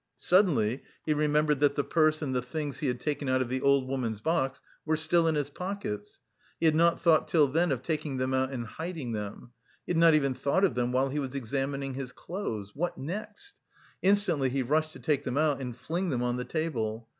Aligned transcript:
Suddenly 0.17 0.81
he 1.05 1.13
remembered 1.13 1.59
that 1.59 1.75
the 1.75 1.83
purse 1.83 2.23
and 2.23 2.33
the 2.33 2.41
things 2.41 2.79
he 2.79 2.87
had 2.87 2.99
taken 2.99 3.29
out 3.29 3.39
of 3.39 3.49
the 3.49 3.61
old 3.61 3.87
woman's 3.87 4.19
box 4.19 4.59
were 4.83 4.97
still 4.97 5.27
in 5.27 5.35
his 5.35 5.51
pockets! 5.51 6.19
He 6.59 6.65
had 6.65 6.73
not 6.73 6.99
thought 6.99 7.27
till 7.27 7.47
then 7.47 7.71
of 7.71 7.83
taking 7.83 8.17
them 8.17 8.33
out 8.33 8.49
and 8.49 8.65
hiding 8.65 9.11
them! 9.11 9.51
He 9.85 9.91
had 9.91 9.99
not 9.99 10.15
even 10.15 10.33
thought 10.33 10.63
of 10.63 10.73
them 10.73 10.91
while 10.91 11.09
he 11.09 11.19
was 11.19 11.35
examining 11.35 11.93
his 11.93 12.13
clothes! 12.13 12.75
What 12.75 12.97
next? 12.97 13.53
Instantly 14.01 14.49
he 14.49 14.63
rushed 14.63 14.93
to 14.93 14.99
take 14.99 15.23
them 15.23 15.37
out 15.37 15.61
and 15.61 15.77
fling 15.77 16.09
them 16.09 16.23
on 16.23 16.37
the 16.37 16.45
table. 16.45 17.07